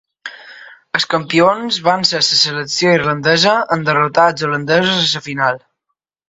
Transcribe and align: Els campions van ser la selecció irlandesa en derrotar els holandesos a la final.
Els 0.99 1.03
campions 1.11 1.77
van 1.87 2.05
ser 2.11 2.21
la 2.21 2.27
selecció 2.29 2.95
irlandesa 3.01 3.53
en 3.77 3.85
derrotar 3.91 4.27
els 4.33 4.47
holandesos 4.49 5.05
a 5.05 5.13
la 5.21 5.25
final. 5.29 5.63